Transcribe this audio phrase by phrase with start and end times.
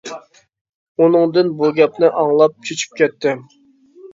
[1.03, 3.45] ئۇنىڭدىن بۇ گەپنى ئاڭلاپ چۈچۈپ كەتتىم.